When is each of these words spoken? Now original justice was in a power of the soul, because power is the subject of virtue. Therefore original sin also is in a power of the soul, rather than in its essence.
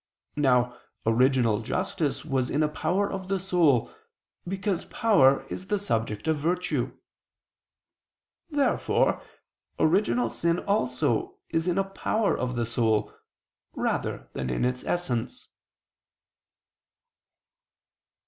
Now 0.35 0.79
original 1.05 1.59
justice 1.61 2.25
was 2.25 2.49
in 2.49 2.63
a 2.63 2.67
power 2.67 3.07
of 3.07 3.27
the 3.27 3.39
soul, 3.39 3.93
because 4.47 4.85
power 4.85 5.45
is 5.47 5.67
the 5.67 5.77
subject 5.77 6.27
of 6.27 6.37
virtue. 6.37 6.97
Therefore 8.49 9.21
original 9.77 10.31
sin 10.31 10.57
also 10.57 11.37
is 11.49 11.67
in 11.67 11.77
a 11.77 11.83
power 11.83 12.35
of 12.35 12.55
the 12.55 12.65
soul, 12.65 13.13
rather 13.75 14.27
than 14.33 14.49
in 14.49 14.65
its 14.65 14.83
essence. 14.85 15.49